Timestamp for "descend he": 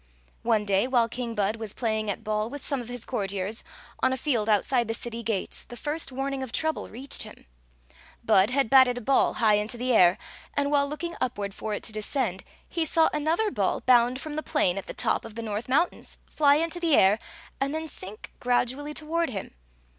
11.93-12.83